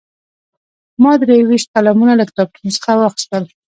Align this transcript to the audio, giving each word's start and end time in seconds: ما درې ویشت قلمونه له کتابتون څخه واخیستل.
ما 1.03 1.13
درې 1.21 1.37
ویشت 1.47 1.67
قلمونه 1.75 2.13
له 2.19 2.23
کتابتون 2.29 2.67
څخه 2.77 2.91
واخیستل. 2.95 3.43